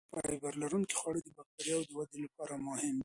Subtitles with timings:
[0.13, 2.99] فایبر لرونکي خواړه د بکتریاوو ودې لپاره مهم دي.